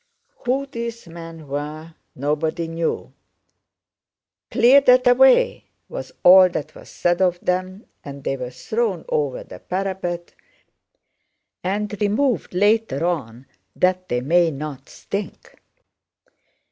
[0.47, 3.13] Who these men were nobody knew.
[4.49, 9.43] "Clear that away!" was all that was said of them, and they were thrown over
[9.43, 10.33] the parapet
[11.63, 13.45] and removed later on
[13.75, 15.53] that they might not stink.